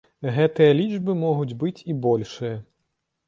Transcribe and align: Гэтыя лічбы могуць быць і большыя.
Гэтыя 0.35 0.71
лічбы 0.79 1.15
могуць 1.25 1.57
быць 1.63 1.85
і 1.95 1.97
большыя. 2.05 2.57